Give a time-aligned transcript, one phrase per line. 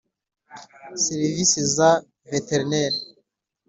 [1.05, 1.89] serivisi za
[2.31, 2.99] veterineri